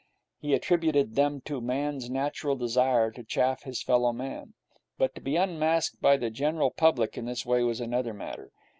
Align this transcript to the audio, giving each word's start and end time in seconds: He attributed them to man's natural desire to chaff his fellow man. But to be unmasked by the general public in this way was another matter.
He 0.39 0.55
attributed 0.55 1.13
them 1.13 1.41
to 1.41 1.61
man's 1.61 2.09
natural 2.09 2.55
desire 2.55 3.11
to 3.11 3.23
chaff 3.23 3.61
his 3.61 3.83
fellow 3.83 4.11
man. 4.11 4.55
But 4.97 5.13
to 5.13 5.21
be 5.21 5.35
unmasked 5.35 6.01
by 6.01 6.17
the 6.17 6.31
general 6.31 6.71
public 6.71 7.19
in 7.19 7.25
this 7.25 7.45
way 7.45 7.61
was 7.61 7.79
another 7.79 8.15
matter. 8.15 8.51